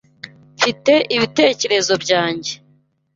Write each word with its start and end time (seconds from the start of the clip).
Mfite 0.57 0.93
ibitekerezo 1.15 1.93
byanjye. 2.03 2.53